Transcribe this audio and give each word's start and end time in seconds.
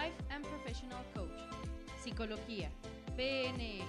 Life 0.00 0.16
and 0.30 0.46
Professional 0.46 1.04
Coach, 1.14 1.38
Psicología, 2.02 2.70
PNL, 3.16 3.84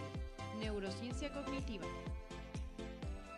Neurociencia 0.59 1.31
Cognitiva, 1.31 1.85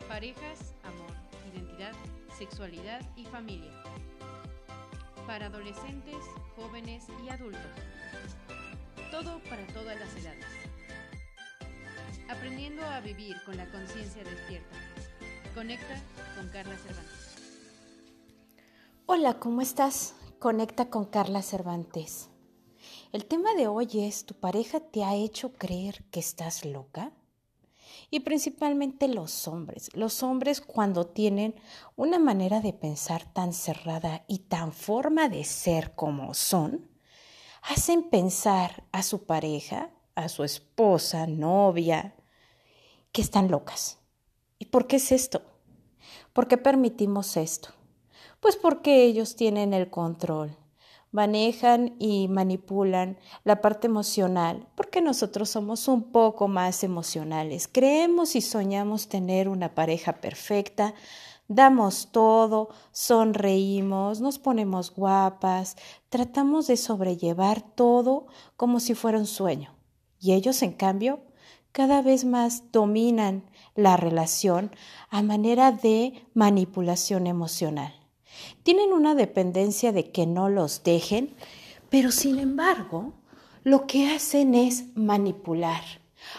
Parejas, 0.08 0.74
Amor, 0.82 1.12
Identidad, 1.54 1.94
Sexualidad 2.36 3.02
y 3.16 3.26
Familia. 3.26 3.70
Para 5.28 5.48
adolescentes, 5.48 6.16
jóvenes 6.56 7.06
y 7.24 7.30
adultos. 7.30 7.62
Todo 9.12 9.40
para 9.44 9.68
todas 9.68 10.00
las 10.00 10.16
edades. 10.16 10.46
Aprendiendo 12.28 12.84
a 12.86 13.02
vivir 13.02 13.36
con 13.46 13.56
la 13.56 13.70
conciencia 13.70 14.24
despierta. 14.24 14.78
Conecta 15.54 16.02
con 16.36 16.50
Carla 16.50 16.76
Cervantes. 16.78 17.36
Hola, 19.06 19.36
¿cómo 19.36 19.62
estás? 19.62 20.16
Conecta 20.40 20.90
con 20.90 21.06
Carla 21.06 21.44
Cervantes. 21.44 22.33
El 23.14 23.26
tema 23.26 23.54
de 23.54 23.68
hoy 23.68 23.88
es, 23.94 24.26
¿tu 24.26 24.34
pareja 24.34 24.80
te 24.80 25.04
ha 25.04 25.14
hecho 25.14 25.54
creer 25.54 26.04
que 26.10 26.20
estás 26.20 26.66
loca? 26.66 27.12
Y 28.10 28.22
principalmente 28.22 29.08
los 29.08 29.48
hombres. 29.48 29.92
Los 29.94 30.24
hombres 30.24 30.62
cuando 30.62 31.06
tienen 31.06 31.54
una 31.96 32.18
manera 32.18 32.60
de 32.60 32.74
pensar 32.74 33.32
tan 33.32 33.54
cerrada 33.54 34.26
y 34.28 34.40
tan 34.40 34.74
forma 34.74 35.30
de 35.30 35.44
ser 35.44 35.94
como 35.94 36.34
son, 36.34 36.90
hacen 37.62 38.10
pensar 38.10 38.84
a 38.92 39.04
su 39.04 39.28
pareja, 39.28 39.92
a 40.16 40.28
su 40.28 40.44
esposa, 40.44 41.28
novia, 41.28 42.16
que 43.12 43.22
están 43.22 43.52
locas. 43.52 44.00
¿Y 44.58 44.66
por 44.66 44.88
qué 44.88 44.96
es 44.96 45.12
esto? 45.12 45.44
¿Por 46.34 46.48
qué 46.48 46.58
permitimos 46.58 47.38
esto? 47.38 47.70
Pues 48.40 48.56
porque 48.56 49.04
ellos 49.04 49.36
tienen 49.36 49.76
el 49.76 49.92
control, 49.92 50.58
manejan 51.14 51.96
y 52.00 52.28
manipulan 52.28 53.18
la 53.46 53.62
parte 53.62 53.88
emocional, 53.88 54.68
porque 54.76 55.00
nosotros 55.00 55.50
somos 55.50 55.88
un 55.88 56.12
poco 56.12 56.50
más 56.50 56.84
emocionales. 56.84 57.70
Creemos 57.72 58.36
y 58.36 58.42
soñamos 58.42 59.08
tener 59.08 59.48
una 59.48 59.74
pareja 59.76 60.14
perfecta, 60.14 60.94
damos 61.48 62.10
todo, 62.12 62.70
sonreímos, 62.92 64.20
nos 64.20 64.40
ponemos 64.40 64.94
guapas, 64.94 65.78
tratamos 66.10 66.68
de 66.68 66.78
sobrellevar 66.78 67.62
todo 67.62 68.28
como 68.58 68.80
si 68.80 68.96
fuera 68.96 69.20
un 69.20 69.28
sueño. 69.28 69.76
Y 70.20 70.34
ellos, 70.34 70.64
en 70.64 70.74
cambio, 70.74 71.22
cada 71.72 72.02
vez 72.02 72.26
más 72.26 72.72
dominan 72.72 73.44
la 73.76 73.98
relación 73.98 74.72
a 75.10 75.22
manera 75.22 75.72
de 75.72 76.26
manipulación 76.34 77.28
emocional. 77.28 78.03
Tienen 78.64 78.94
una 78.94 79.16
dependencia 79.16 79.92
de 79.92 80.12
que 80.12 80.26
no 80.26 80.50
los 80.50 80.84
dejen, 80.84 81.36
pero 81.90 82.12
sin 82.12 82.40
embargo, 82.40 83.14
lo 83.64 83.88
que 83.88 84.10
hacen 84.10 84.56
es 84.56 84.96
manipular, 84.96 85.84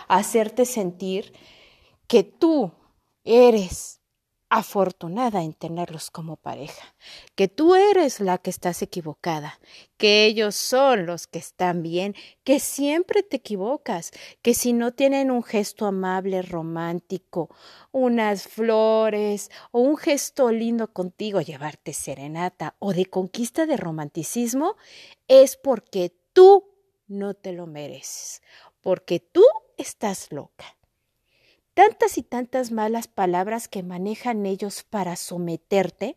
hacerte 0.09 0.65
sentir 0.65 1.33
que 2.07 2.23
tú 2.23 2.73
eres 3.25 4.01
afortunada 4.55 5.43
en 5.43 5.53
tenerlos 5.53 6.13
como 6.13 6.37
pareja, 6.37 6.95
que 7.35 7.49
tú 7.49 7.75
eres 7.75 8.21
la 8.21 8.39
que 8.39 8.51
estás 8.51 8.83
equivocada, 8.83 9.59
que 9.97 10.27
ellos 10.27 10.55
son 10.55 11.07
los 11.07 11.27
que 11.27 11.41
están 11.41 11.83
bien, 11.83 12.15
que 12.45 12.61
siempre 12.61 13.25
te 13.25 13.39
equivocas, 13.39 14.13
que 14.43 14.55
si 14.55 14.73
no 14.73 14.93
tienen 14.93 15.33
un 15.33 15.43
gesto 15.43 15.87
amable, 15.87 16.41
romántico, 16.43 17.51
unas 17.91 18.47
flores 18.47 19.51
o 19.73 19.81
un 19.81 19.97
gesto 19.97 20.53
lindo 20.53 20.93
contigo, 20.93 21.41
llevarte 21.41 21.93
serenata 21.93 22.77
o 22.79 22.93
de 22.93 23.07
conquista 23.07 23.67
de 23.67 23.77
romanticismo, 23.77 24.77
es 25.27 25.57
porque 25.57 26.15
tú 26.33 26.65
no 27.09 27.35
te 27.35 27.53
lo 27.53 27.67
mereces, 27.67 28.41
porque 28.81 29.19
tú 29.19 29.43
estás 29.77 30.31
loca 30.31 30.77
tantas 31.75 32.19
y 32.19 32.23
tantas 32.23 32.71
malas 32.71 33.09
palabras 33.09 33.69
que 33.69 33.83
manejan 33.83 34.47
ellos 34.47 34.85
para 34.85 35.17
someterte, 35.17 36.17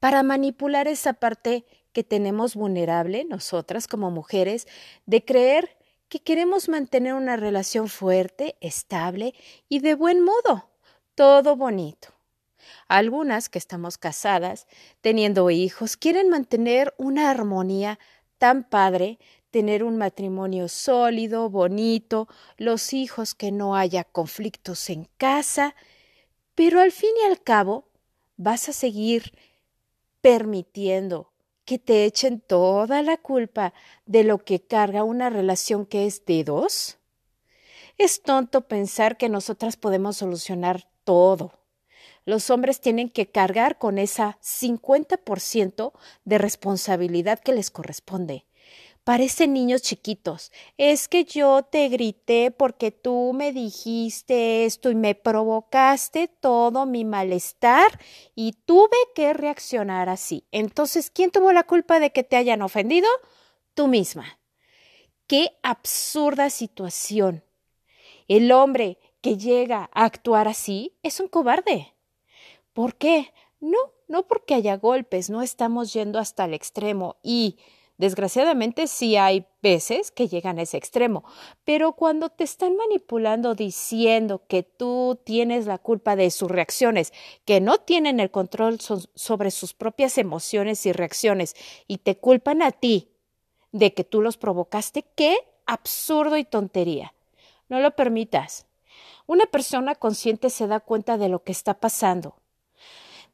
para 0.00 0.22
manipular 0.22 0.88
esa 0.88 1.12
parte 1.12 1.66
que 1.92 2.02
tenemos 2.02 2.54
vulnerable 2.54 3.24
nosotras 3.24 3.86
como 3.86 4.10
mujeres, 4.10 4.66
de 5.06 5.24
creer 5.24 5.76
que 6.08 6.20
queremos 6.20 6.68
mantener 6.68 7.14
una 7.14 7.36
relación 7.36 7.88
fuerte, 7.88 8.56
estable 8.60 9.34
y 9.68 9.80
de 9.80 9.94
buen 9.94 10.22
modo, 10.22 10.70
todo 11.14 11.56
bonito. 11.56 12.08
Algunas 12.86 13.48
que 13.48 13.58
estamos 13.58 13.98
casadas, 13.98 14.66
teniendo 15.00 15.50
hijos, 15.50 15.96
quieren 15.96 16.30
mantener 16.30 16.94
una 16.96 17.30
armonía 17.30 17.98
tan 18.38 18.64
padre 18.64 19.18
tener 19.50 19.84
un 19.84 19.96
matrimonio 19.96 20.68
sólido, 20.68 21.48
bonito, 21.50 22.28
los 22.56 22.92
hijos, 22.92 23.34
que 23.34 23.50
no 23.50 23.76
haya 23.76 24.04
conflictos 24.04 24.90
en 24.90 25.08
casa, 25.16 25.74
pero 26.54 26.80
al 26.80 26.92
fin 26.92 27.10
y 27.22 27.30
al 27.30 27.42
cabo 27.42 27.88
vas 28.36 28.68
a 28.68 28.72
seguir 28.72 29.32
permitiendo 30.20 31.32
que 31.64 31.78
te 31.78 32.06
echen 32.06 32.40
toda 32.40 33.02
la 33.02 33.18
culpa 33.18 33.74
de 34.06 34.24
lo 34.24 34.38
que 34.38 34.60
carga 34.60 35.04
una 35.04 35.28
relación 35.28 35.84
que 35.84 36.06
es 36.06 36.24
de 36.24 36.42
dos? 36.42 36.96
Es 37.98 38.22
tonto 38.22 38.62
pensar 38.68 39.18
que 39.18 39.28
nosotras 39.28 39.76
podemos 39.76 40.16
solucionar 40.16 40.88
todo. 41.04 41.52
Los 42.24 42.48
hombres 42.48 42.80
tienen 42.80 43.10
que 43.10 43.30
cargar 43.30 43.78
con 43.78 43.98
esa 43.98 44.38
50% 44.40 45.92
de 46.24 46.38
responsabilidad 46.38 47.38
que 47.38 47.52
les 47.52 47.70
corresponde. 47.70 48.47
Parecen 49.08 49.54
niños 49.54 49.80
chiquitos. 49.80 50.52
Es 50.76 51.08
que 51.08 51.24
yo 51.24 51.62
te 51.62 51.88
grité 51.88 52.50
porque 52.50 52.90
tú 52.90 53.32
me 53.34 53.54
dijiste 53.54 54.66
esto 54.66 54.90
y 54.90 54.94
me 54.94 55.14
provocaste 55.14 56.28
todo 56.28 56.84
mi 56.84 57.06
malestar 57.06 57.98
y 58.34 58.52
tuve 58.66 58.98
que 59.14 59.32
reaccionar 59.32 60.10
así. 60.10 60.44
Entonces, 60.52 61.10
¿quién 61.10 61.30
tuvo 61.30 61.54
la 61.54 61.62
culpa 61.62 62.00
de 62.00 62.12
que 62.12 62.22
te 62.22 62.36
hayan 62.36 62.60
ofendido? 62.60 63.08
Tú 63.72 63.86
misma. 63.86 64.40
Qué 65.26 65.52
absurda 65.62 66.50
situación. 66.50 67.42
El 68.26 68.52
hombre 68.52 68.98
que 69.22 69.38
llega 69.38 69.88
a 69.94 70.04
actuar 70.04 70.48
así 70.48 70.98
es 71.02 71.18
un 71.18 71.28
cobarde. 71.28 71.94
¿Por 72.74 72.96
qué? 72.96 73.32
No, 73.58 73.78
no 74.06 74.26
porque 74.26 74.52
haya 74.52 74.76
golpes, 74.76 75.30
no 75.30 75.40
estamos 75.40 75.94
yendo 75.94 76.18
hasta 76.18 76.44
el 76.44 76.52
extremo 76.52 77.16
y 77.22 77.56
Desgraciadamente 77.98 78.86
sí 78.86 79.16
hay 79.16 79.44
veces 79.60 80.12
que 80.12 80.28
llegan 80.28 80.60
a 80.60 80.62
ese 80.62 80.76
extremo, 80.76 81.24
pero 81.64 81.94
cuando 81.94 82.28
te 82.28 82.44
están 82.44 82.76
manipulando 82.76 83.56
diciendo 83.56 84.44
que 84.46 84.62
tú 84.62 85.18
tienes 85.24 85.66
la 85.66 85.78
culpa 85.78 86.14
de 86.14 86.30
sus 86.30 86.48
reacciones, 86.48 87.12
que 87.44 87.60
no 87.60 87.78
tienen 87.78 88.20
el 88.20 88.30
control 88.30 88.78
sobre 88.80 89.50
sus 89.50 89.74
propias 89.74 90.16
emociones 90.16 90.86
y 90.86 90.92
reacciones 90.92 91.56
y 91.88 91.98
te 91.98 92.16
culpan 92.16 92.62
a 92.62 92.70
ti 92.70 93.10
de 93.72 93.92
que 93.92 94.04
tú 94.04 94.22
los 94.22 94.36
provocaste, 94.36 95.04
qué 95.16 95.36
absurdo 95.66 96.36
y 96.36 96.44
tontería. 96.44 97.14
No 97.68 97.80
lo 97.80 97.96
permitas. 97.96 98.66
Una 99.26 99.46
persona 99.46 99.96
consciente 99.96 100.50
se 100.50 100.68
da 100.68 100.78
cuenta 100.78 101.18
de 101.18 101.28
lo 101.28 101.42
que 101.42 101.50
está 101.50 101.74
pasando, 101.80 102.36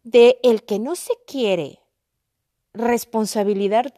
de 0.04 0.38
el 0.42 0.64
que 0.64 0.78
no 0.78 0.96
se 0.96 1.12
quiere 1.26 1.84
responsabilidad, 2.74 3.94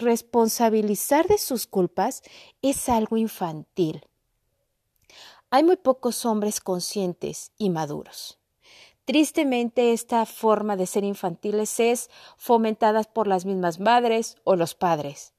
responsabilizar 0.00 1.26
de 1.28 1.38
sus 1.38 1.66
culpas 1.66 2.22
es 2.62 2.88
algo 2.88 3.16
infantil. 3.16 4.02
Hay 5.50 5.64
muy 5.64 5.76
pocos 5.76 6.24
hombres 6.26 6.60
conscientes 6.60 7.52
y 7.58 7.70
maduros. 7.70 8.38
Tristemente, 9.04 9.92
esta 9.92 10.24
forma 10.26 10.76
de 10.76 10.86
ser 10.86 11.04
infantiles 11.04 11.80
es 11.80 12.10
fomentada 12.36 13.02
por 13.02 13.26
las 13.26 13.44
mismas 13.44 13.80
madres 13.80 14.36
o 14.44 14.54
los 14.54 14.74
padres. 14.74 15.34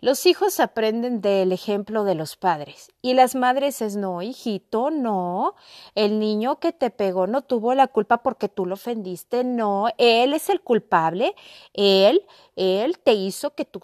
Los 0.00 0.26
hijos 0.26 0.60
aprenden 0.60 1.20
del 1.20 1.50
ejemplo 1.50 2.04
de 2.04 2.14
los 2.14 2.36
padres. 2.36 2.92
Y 3.02 3.14
las 3.14 3.34
madres 3.34 3.82
es 3.82 3.96
no, 3.96 4.22
hijito, 4.22 4.90
no, 4.92 5.56
el 5.96 6.20
niño 6.20 6.60
que 6.60 6.72
te 6.72 6.90
pegó 6.90 7.26
no 7.26 7.42
tuvo 7.42 7.74
la 7.74 7.88
culpa 7.88 8.22
porque 8.22 8.48
tú 8.48 8.64
lo 8.64 8.74
ofendiste, 8.74 9.42
no, 9.42 9.88
él 9.98 10.34
es 10.34 10.50
el 10.50 10.60
culpable, 10.60 11.34
él, 11.72 12.24
él 12.54 13.00
te 13.00 13.14
hizo 13.14 13.56
que 13.56 13.64
tú 13.64 13.80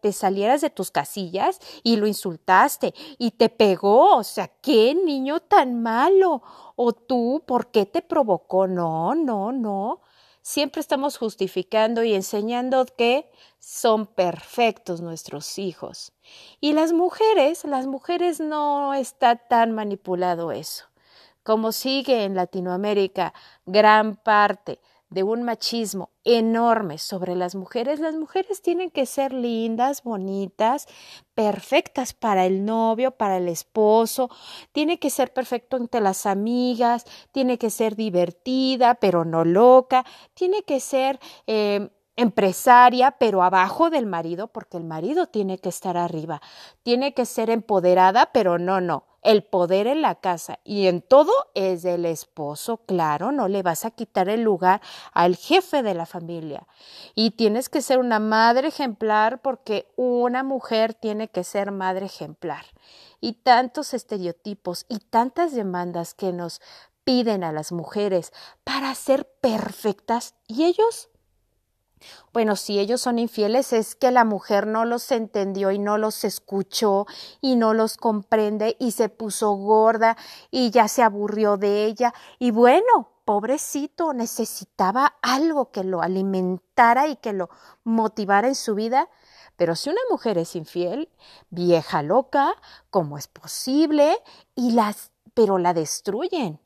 te 0.00 0.12
salieras 0.12 0.60
de 0.60 0.70
tus 0.70 0.92
casillas 0.92 1.58
y 1.82 1.96
lo 1.96 2.06
insultaste 2.06 2.94
y 3.18 3.32
te 3.32 3.48
pegó, 3.48 4.16
o 4.16 4.22
sea, 4.22 4.46
qué 4.62 4.94
niño 4.94 5.40
tan 5.40 5.82
malo, 5.82 6.40
o 6.76 6.92
tú, 6.92 7.42
¿por 7.44 7.72
qué 7.72 7.84
te 7.84 8.00
provocó? 8.00 8.68
No, 8.68 9.16
no, 9.16 9.50
no. 9.50 10.02
Siempre 10.48 10.80
estamos 10.80 11.18
justificando 11.18 12.02
y 12.04 12.14
enseñando 12.14 12.86
que 12.86 13.30
son 13.58 14.06
perfectos 14.06 15.02
nuestros 15.02 15.58
hijos. 15.58 16.14
Y 16.58 16.72
las 16.72 16.94
mujeres, 16.94 17.64
las 17.64 17.86
mujeres 17.86 18.40
no 18.40 18.94
está 18.94 19.36
tan 19.36 19.72
manipulado 19.72 20.50
eso. 20.50 20.86
Como 21.42 21.70
sigue 21.70 22.24
en 22.24 22.34
Latinoamérica 22.34 23.34
gran 23.66 24.16
parte 24.16 24.80
de 25.10 25.22
un 25.22 25.42
machismo 25.42 26.10
enorme 26.24 26.98
sobre 26.98 27.34
las 27.34 27.54
mujeres, 27.54 28.00
las 28.00 28.14
mujeres 28.14 28.60
tienen 28.60 28.90
que 28.90 29.06
ser 29.06 29.32
lindas, 29.32 30.02
bonitas, 30.02 30.86
perfectas 31.34 32.12
para 32.12 32.44
el 32.44 32.64
novio, 32.64 33.12
para 33.12 33.38
el 33.38 33.48
esposo, 33.48 34.30
tiene 34.72 34.98
que 34.98 35.10
ser 35.10 35.32
perfecto 35.32 35.76
entre 35.76 36.00
las 36.00 36.26
amigas, 36.26 37.04
tiene 37.32 37.58
que 37.58 37.70
ser 37.70 37.96
divertida, 37.96 38.96
pero 38.96 39.24
no 39.24 39.44
loca, 39.44 40.04
tiene 40.34 40.62
que 40.62 40.80
ser 40.80 41.18
eh, 41.46 41.88
empresaria, 42.16 43.12
pero 43.12 43.42
abajo 43.42 43.90
del 43.90 44.06
marido, 44.06 44.48
porque 44.48 44.76
el 44.76 44.84
marido 44.84 45.28
tiene 45.28 45.58
que 45.58 45.68
estar 45.68 45.96
arriba, 45.96 46.42
tiene 46.82 47.14
que 47.14 47.24
ser 47.24 47.48
empoderada, 47.48 48.30
pero 48.32 48.58
no, 48.58 48.80
no. 48.80 49.04
El 49.28 49.42
poder 49.42 49.86
en 49.86 50.00
la 50.00 50.14
casa 50.14 50.58
y 50.64 50.86
en 50.86 51.02
todo 51.02 51.30
es 51.52 51.82
del 51.82 52.06
esposo, 52.06 52.78
claro, 52.86 53.30
no 53.30 53.46
le 53.46 53.62
vas 53.62 53.84
a 53.84 53.90
quitar 53.90 54.30
el 54.30 54.40
lugar 54.40 54.80
al 55.12 55.36
jefe 55.36 55.82
de 55.82 55.92
la 55.92 56.06
familia. 56.06 56.66
Y 57.14 57.32
tienes 57.32 57.68
que 57.68 57.82
ser 57.82 57.98
una 57.98 58.20
madre 58.20 58.68
ejemplar 58.68 59.42
porque 59.42 59.86
una 59.96 60.44
mujer 60.44 60.94
tiene 60.94 61.28
que 61.28 61.44
ser 61.44 61.72
madre 61.72 62.06
ejemplar. 62.06 62.64
Y 63.20 63.34
tantos 63.34 63.92
estereotipos 63.92 64.86
y 64.88 64.98
tantas 64.98 65.54
demandas 65.54 66.14
que 66.14 66.32
nos 66.32 66.62
piden 67.04 67.44
a 67.44 67.52
las 67.52 67.70
mujeres 67.70 68.32
para 68.64 68.94
ser 68.94 69.30
perfectas 69.42 70.36
y 70.46 70.64
ellos 70.64 71.10
bueno, 72.32 72.56
si 72.56 72.78
ellos 72.78 73.00
son 73.00 73.18
infieles 73.18 73.72
es 73.72 73.94
que 73.94 74.10
la 74.10 74.24
mujer 74.24 74.66
no 74.66 74.84
los 74.84 75.10
entendió 75.10 75.70
y 75.70 75.78
no 75.78 75.98
los 75.98 76.24
escuchó 76.24 77.06
y 77.40 77.56
no 77.56 77.74
los 77.74 77.96
comprende 77.96 78.76
y 78.78 78.92
se 78.92 79.08
puso 79.08 79.52
gorda 79.52 80.16
y 80.50 80.70
ya 80.70 80.88
se 80.88 81.02
aburrió 81.02 81.56
de 81.56 81.84
ella 81.84 82.14
y 82.38 82.50
bueno, 82.50 83.10
pobrecito, 83.24 84.14
necesitaba 84.14 85.18
algo 85.20 85.70
que 85.70 85.84
lo 85.84 86.00
alimentara 86.00 87.08
y 87.08 87.16
que 87.16 87.34
lo 87.34 87.50
motivara 87.84 88.48
en 88.48 88.54
su 88.54 88.74
vida. 88.74 89.10
Pero 89.56 89.76
si 89.76 89.90
una 89.90 90.00
mujer 90.10 90.38
es 90.38 90.56
infiel, 90.56 91.10
vieja 91.50 92.02
loca, 92.02 92.54
¿cómo 92.88 93.18
es 93.18 93.28
posible? 93.28 94.16
Y 94.54 94.70
las, 94.70 95.10
pero 95.34 95.58
la 95.58 95.74
destruyen. 95.74 96.58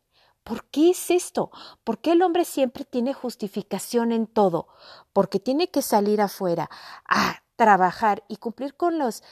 ¿Por 0.44 0.64
qué 0.64 0.90
es 0.90 1.10
esto? 1.10 1.50
¿Por 1.84 1.98
qué 1.98 2.12
el 2.12 2.22
hombre 2.22 2.44
siempre 2.44 2.84
tiene 2.84 3.14
justificación 3.14 4.10
en 4.12 4.26
todo? 4.26 4.68
Porque 5.12 5.38
tiene 5.38 5.70
que 5.70 5.82
salir 5.82 6.20
afuera 6.20 6.68
a 7.08 7.42
trabajar 7.56 8.24
y 8.26 8.36
cumplir 8.36 8.74
con 8.74 8.98
los, 8.98 9.22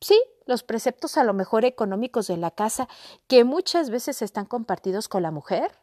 sí, 0.00 0.20
los 0.46 0.64
preceptos 0.64 1.16
a 1.16 1.24
lo 1.24 1.32
mejor 1.32 1.64
económicos 1.64 2.26
de 2.26 2.36
la 2.36 2.50
casa 2.50 2.88
que 3.28 3.44
muchas 3.44 3.90
veces 3.90 4.20
están 4.20 4.46
compartidos 4.46 5.08
con 5.08 5.22
la 5.22 5.30
mujer. 5.30 5.78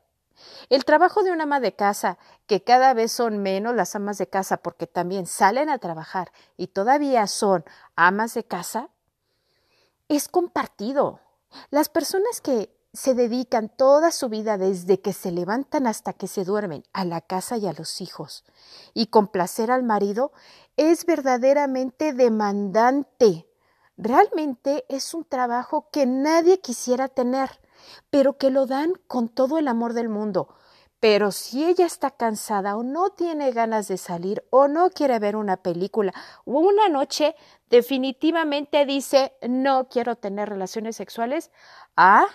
El 0.69 0.85
trabajo 0.85 1.23
de 1.23 1.31
una 1.31 1.43
ama 1.43 1.59
de 1.59 1.75
casa, 1.75 2.17
que 2.45 2.63
cada 2.63 2.93
vez 2.93 3.11
son 3.11 3.39
menos 3.39 3.75
las 3.75 3.95
amas 3.95 4.17
de 4.17 4.27
casa 4.27 4.57
porque 4.57 4.87
también 4.87 5.25
salen 5.25 5.69
a 5.69 5.79
trabajar 5.79 6.31
y 6.57 6.67
todavía 6.67 7.27
son 7.27 7.65
amas 7.95 8.33
de 8.33 8.43
casa, 8.43 8.89
es 10.07 10.27
compartido. 10.27 11.19
Las 11.71 11.89
personas 11.89 12.41
que 12.41 12.78
se 12.93 13.13
dedican 13.13 13.69
toda 13.69 14.11
su 14.11 14.29
vida 14.29 14.57
desde 14.57 14.99
que 14.99 15.13
se 15.13 15.31
levantan 15.31 15.85
hasta 15.85 16.13
que 16.13 16.27
se 16.27 16.43
duermen 16.43 16.83
a 16.91 17.05
la 17.05 17.21
casa 17.21 17.57
y 17.57 17.67
a 17.67 17.73
los 17.73 18.01
hijos. 18.01 18.45
Y 18.93 19.07
complacer 19.07 19.69
al 19.69 19.83
marido 19.83 20.31
es 20.75 21.05
verdaderamente 21.05 22.13
demandante. 22.13 23.47
Realmente 23.97 24.85
es 24.89 25.13
un 25.13 25.25
trabajo 25.25 25.89
que 25.91 26.05
nadie 26.05 26.61
quisiera 26.61 27.09
tener, 27.09 27.49
pero 28.09 28.37
que 28.37 28.49
lo 28.49 28.65
dan 28.65 28.93
con 29.07 29.29
todo 29.29 29.57
el 29.57 29.67
amor 29.67 29.93
del 29.93 30.09
mundo. 30.09 30.55
Pero 30.99 31.31
si 31.31 31.63
ella 31.63 31.85
está 31.85 32.11
cansada 32.11 32.75
o 32.75 32.83
no 32.83 33.11
tiene 33.11 33.51
ganas 33.51 33.87
de 33.87 33.97
salir 33.97 34.43
o 34.49 34.67
no 34.67 34.89
quiere 34.89 35.17
ver 35.19 35.35
una 35.35 35.57
película 35.57 36.13
o 36.43 36.59
una 36.59 36.89
noche, 36.89 37.35
definitivamente 37.69 38.85
dice 38.85 39.33
no 39.47 39.87
quiero 39.89 40.17
tener 40.17 40.49
relaciones 40.49 40.97
sexuales, 40.97 41.51
ah, 41.95 42.25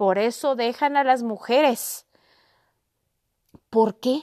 por 0.00 0.16
eso 0.16 0.54
dejan 0.54 0.96
a 0.96 1.04
las 1.04 1.22
mujeres. 1.22 2.06
¿Por 3.68 4.00
qué? 4.00 4.22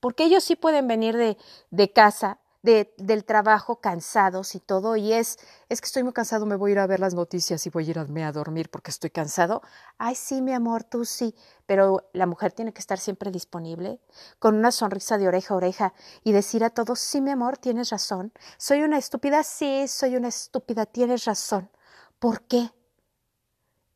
Porque 0.00 0.24
ellos 0.24 0.42
sí 0.42 0.56
pueden 0.56 0.88
venir 0.88 1.14
de, 1.18 1.36
de 1.70 1.92
casa, 1.92 2.40
de, 2.62 2.94
del 2.96 3.26
trabajo, 3.26 3.82
cansados 3.82 4.54
y 4.54 4.60
todo, 4.60 4.96
y 4.96 5.12
es, 5.12 5.38
es 5.68 5.82
que 5.82 5.84
estoy 5.84 6.02
muy 6.02 6.14
cansado, 6.14 6.46
me 6.46 6.56
voy 6.56 6.70
a 6.70 6.72
ir 6.72 6.78
a 6.78 6.86
ver 6.86 7.00
las 7.00 7.12
noticias 7.12 7.66
y 7.66 7.68
voy 7.68 7.86
a 7.86 7.90
irme 7.90 8.24
a 8.24 8.32
dormir 8.32 8.70
porque 8.70 8.90
estoy 8.90 9.10
cansado. 9.10 9.60
Ay, 9.98 10.14
sí, 10.14 10.40
mi 10.40 10.54
amor, 10.54 10.82
tú 10.82 11.04
sí, 11.04 11.34
pero 11.66 12.08
la 12.14 12.24
mujer 12.24 12.52
tiene 12.52 12.72
que 12.72 12.80
estar 12.80 12.98
siempre 12.98 13.30
disponible, 13.30 14.00
con 14.38 14.54
una 14.54 14.72
sonrisa 14.72 15.18
de 15.18 15.28
oreja 15.28 15.52
a 15.52 15.56
oreja 15.58 15.94
y 16.24 16.32
decir 16.32 16.64
a 16.64 16.70
todos, 16.70 17.00
sí, 17.00 17.20
mi 17.20 17.32
amor, 17.32 17.58
tienes 17.58 17.90
razón. 17.90 18.32
Soy 18.56 18.80
una 18.80 18.96
estúpida, 18.96 19.42
sí, 19.42 19.88
soy 19.88 20.16
una 20.16 20.28
estúpida, 20.28 20.86
tienes 20.86 21.26
razón. 21.26 21.70
¿Por 22.18 22.40
qué? 22.46 22.70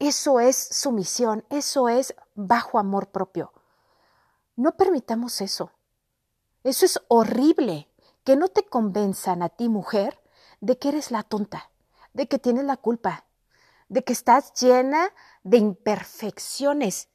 Eso 0.00 0.40
es 0.40 0.56
sumisión, 0.56 1.44
eso 1.50 1.90
es 1.90 2.14
bajo 2.34 2.78
amor 2.78 3.10
propio. 3.10 3.52
No 4.56 4.74
permitamos 4.74 5.42
eso. 5.42 5.72
Eso 6.64 6.86
es 6.86 7.02
horrible, 7.08 7.86
que 8.24 8.34
no 8.34 8.48
te 8.48 8.64
convenzan 8.64 9.42
a 9.42 9.50
ti, 9.50 9.68
mujer, 9.68 10.18
de 10.62 10.78
que 10.78 10.88
eres 10.88 11.10
la 11.10 11.22
tonta, 11.22 11.70
de 12.14 12.28
que 12.28 12.38
tienes 12.38 12.64
la 12.64 12.78
culpa, 12.78 13.26
de 13.90 14.02
que 14.02 14.14
estás 14.14 14.54
llena 14.54 15.12
de 15.42 15.58
imperfecciones. 15.58 17.08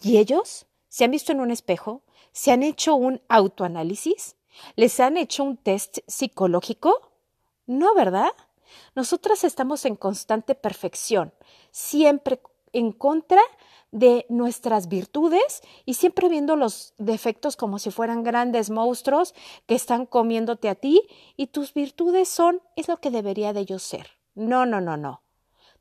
¿Y 0.00 0.18
ellos? 0.18 0.66
¿Se 0.88 1.04
han 1.04 1.12
visto 1.12 1.30
en 1.30 1.40
un 1.40 1.52
espejo? 1.52 2.02
¿Se 2.32 2.50
han 2.50 2.64
hecho 2.64 2.96
un 2.96 3.22
autoanálisis? 3.28 4.34
¿Les 4.74 4.98
han 4.98 5.16
hecho 5.16 5.44
un 5.44 5.58
test 5.58 5.98
psicológico? 6.08 7.12
No, 7.66 7.94
¿verdad? 7.94 8.32
Nosotras 8.94 9.44
estamos 9.44 9.84
en 9.84 9.96
constante 9.96 10.54
perfección, 10.54 11.32
siempre 11.70 12.40
en 12.72 12.92
contra 12.92 13.40
de 13.90 14.24
nuestras 14.30 14.88
virtudes 14.88 15.62
y 15.84 15.94
siempre 15.94 16.28
viendo 16.28 16.56
los 16.56 16.94
defectos 16.98 17.56
como 17.56 17.78
si 17.78 17.90
fueran 17.90 18.22
grandes 18.22 18.70
monstruos 18.70 19.34
que 19.66 19.74
están 19.74 20.06
comiéndote 20.06 20.68
a 20.68 20.74
ti 20.74 21.02
y 21.36 21.48
tus 21.48 21.74
virtudes 21.74 22.28
son 22.28 22.62
es 22.74 22.88
lo 22.88 22.96
que 22.98 23.10
debería 23.10 23.52
de 23.52 23.60
ellos 23.60 23.82
ser. 23.82 24.08
No, 24.34 24.64
no, 24.64 24.80
no, 24.80 24.96
no. 24.96 25.22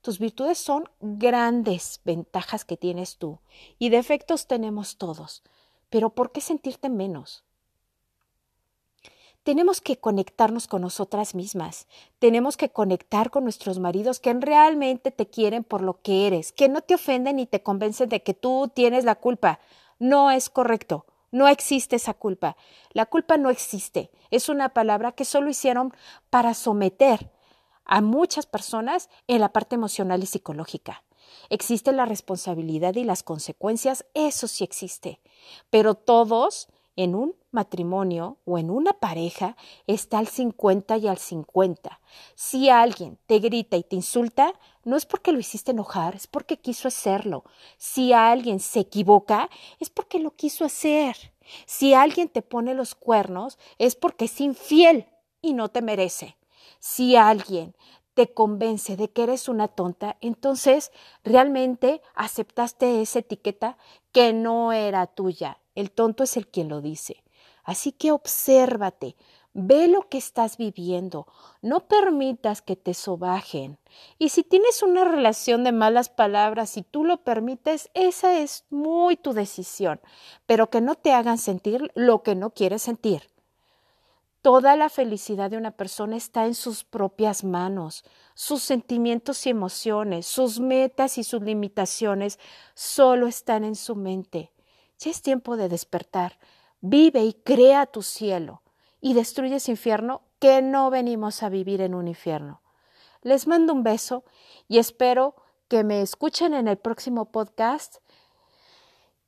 Tus 0.01 0.19
virtudes 0.19 0.57
son 0.57 0.89
grandes 0.99 2.01
ventajas 2.03 2.65
que 2.65 2.75
tienes 2.75 3.17
tú 3.17 3.39
y 3.79 3.89
defectos 3.89 4.47
tenemos 4.47 4.97
todos. 4.97 5.43
Pero 5.89 6.09
¿por 6.09 6.31
qué 6.31 6.41
sentirte 6.41 6.89
menos? 6.89 7.45
Tenemos 9.43 9.81
que 9.81 9.97
conectarnos 9.97 10.67
con 10.67 10.81
nosotras 10.81 11.33
mismas, 11.33 11.87
tenemos 12.19 12.57
que 12.57 12.69
conectar 12.69 13.31
con 13.31 13.43
nuestros 13.43 13.79
maridos 13.79 14.19
que 14.19 14.33
realmente 14.33 15.11
te 15.11 15.27
quieren 15.27 15.63
por 15.63 15.81
lo 15.81 16.01
que 16.01 16.27
eres, 16.27 16.51
que 16.51 16.69
no 16.69 16.81
te 16.81 16.95
ofenden 16.95 17.37
ni 17.37 17.47
te 17.47 17.63
convencen 17.63 18.09
de 18.09 18.21
que 18.21 18.33
tú 18.33 18.71
tienes 18.73 19.03
la 19.03 19.15
culpa. 19.15 19.59
No 19.99 20.31
es 20.31 20.49
correcto, 20.49 21.05
no 21.31 21.47
existe 21.47 21.95
esa 21.95 22.13
culpa. 22.13 22.55
La 22.91 23.05
culpa 23.05 23.37
no 23.37 23.49
existe, 23.49 24.11
es 24.29 24.49
una 24.49 24.69
palabra 24.69 25.13
que 25.13 25.25
solo 25.25 25.49
hicieron 25.49 25.93
para 26.29 26.53
someter 26.53 27.31
a 27.85 28.01
muchas 28.01 28.45
personas 28.45 29.09
en 29.27 29.41
la 29.41 29.51
parte 29.51 29.75
emocional 29.75 30.21
y 30.21 30.27
psicológica. 30.27 31.03
Existe 31.49 31.91
la 31.91 32.05
responsabilidad 32.05 32.95
y 32.95 33.03
las 33.03 33.23
consecuencias, 33.23 34.05
eso 34.13 34.47
sí 34.47 34.63
existe, 34.63 35.19
pero 35.69 35.95
todos 35.95 36.67
en 37.03 37.15
un 37.15 37.35
matrimonio 37.51 38.37
o 38.45 38.57
en 38.57 38.69
una 38.69 38.93
pareja 38.93 39.55
está 39.87 40.19
al 40.19 40.27
50 40.27 40.97
y 40.97 41.07
al 41.07 41.17
50. 41.17 41.99
Si 42.35 42.69
alguien 42.69 43.17
te 43.25 43.39
grita 43.39 43.77
y 43.77 43.83
te 43.83 43.95
insulta, 43.95 44.53
no 44.83 44.95
es 44.95 45.05
porque 45.05 45.31
lo 45.31 45.39
hiciste 45.39 45.71
enojar, 45.71 46.15
es 46.15 46.27
porque 46.27 46.57
quiso 46.57 46.87
hacerlo. 46.87 47.43
Si 47.77 48.13
alguien 48.13 48.59
se 48.59 48.79
equivoca, 48.79 49.49
es 49.79 49.89
porque 49.89 50.19
lo 50.19 50.31
quiso 50.31 50.65
hacer. 50.65 51.15
Si 51.65 51.93
alguien 51.93 52.29
te 52.29 52.41
pone 52.41 52.73
los 52.73 52.95
cuernos, 52.95 53.57
es 53.77 53.95
porque 53.95 54.25
es 54.25 54.39
infiel 54.39 55.07
y 55.41 55.53
no 55.53 55.69
te 55.69 55.81
merece. 55.81 56.37
Si 56.79 57.15
alguien 57.15 57.75
te 58.13 58.33
convence 58.33 58.97
de 58.97 59.09
que 59.09 59.23
eres 59.23 59.47
una 59.47 59.67
tonta, 59.67 60.17
entonces 60.21 60.91
realmente 61.23 62.01
aceptaste 62.13 63.01
esa 63.01 63.19
etiqueta 63.19 63.77
que 64.11 64.33
no 64.33 64.73
era 64.73 65.07
tuya. 65.07 65.59
El 65.75 65.91
tonto 65.91 66.23
es 66.23 66.37
el 66.37 66.47
quien 66.47 66.69
lo 66.69 66.81
dice. 66.81 67.23
Así 67.63 67.91
que 67.91 68.11
obsérvate, 68.11 69.15
ve 69.53 69.87
lo 69.87 70.07
que 70.09 70.17
estás 70.17 70.57
viviendo, 70.57 71.27
no 71.61 71.87
permitas 71.87 72.61
que 72.61 72.75
te 72.75 72.93
sobajen. 72.93 73.77
Y 74.17 74.29
si 74.29 74.43
tienes 74.43 74.81
una 74.81 75.03
relación 75.03 75.63
de 75.63 75.71
malas 75.71 76.09
palabras 76.09 76.77
y 76.77 76.83
tú 76.83 77.03
lo 77.03 77.23
permites, 77.23 77.89
esa 77.93 78.39
es 78.39 78.65
muy 78.69 79.17
tu 79.17 79.33
decisión, 79.33 79.99
pero 80.45 80.69
que 80.69 80.81
no 80.81 80.95
te 80.95 81.13
hagan 81.13 81.37
sentir 81.37 81.91
lo 81.95 82.23
que 82.23 82.35
no 82.35 82.51
quieres 82.51 82.81
sentir. 82.81 83.30
Toda 84.41 84.75
la 84.75 84.89
felicidad 84.89 85.51
de 85.51 85.57
una 85.57 85.71
persona 85.71 86.17
está 86.17 86.47
en 86.47 86.55
sus 86.55 86.83
propias 86.83 87.43
manos. 87.43 88.03
Sus 88.33 88.63
sentimientos 88.63 89.45
y 89.45 89.49
emociones, 89.49 90.25
sus 90.25 90.59
metas 90.59 91.19
y 91.19 91.23
sus 91.23 91.41
limitaciones 91.43 92.39
solo 92.73 93.27
están 93.27 93.63
en 93.63 93.75
su 93.75 93.95
mente. 93.95 94.51
Ya 94.97 95.11
es 95.11 95.21
tiempo 95.21 95.57
de 95.57 95.69
despertar. 95.69 96.39
Vive 96.79 97.23
y 97.23 97.33
crea 97.33 97.85
tu 97.85 98.01
cielo 98.01 98.63
y 98.99 99.13
destruye 99.13 99.55
ese 99.55 99.71
infierno 99.71 100.23
que 100.39 100.63
no 100.63 100.89
venimos 100.89 101.43
a 101.43 101.49
vivir 101.49 101.81
en 101.81 101.93
un 101.93 102.07
infierno. 102.07 102.61
Les 103.21 103.45
mando 103.45 103.73
un 103.73 103.83
beso 103.83 104.23
y 104.67 104.79
espero 104.79 105.35
que 105.67 105.83
me 105.83 106.01
escuchen 106.01 106.55
en 106.55 106.67
el 106.67 106.77
próximo 106.77 107.25
podcast 107.31 107.97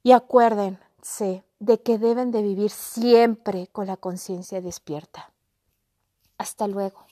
y 0.01 0.12
acuérdense 0.12 1.43
de 1.65 1.82
que 1.82 1.98
deben 1.98 2.32
de 2.32 2.41
vivir 2.41 2.70
siempre 2.70 3.67
con 3.72 3.88
la 3.88 3.96
conciencia 3.96 4.60
despierta. 4.60 5.32
Hasta 6.38 6.67
luego. 6.67 7.05